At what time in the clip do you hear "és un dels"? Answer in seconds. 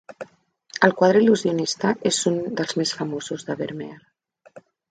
2.11-2.75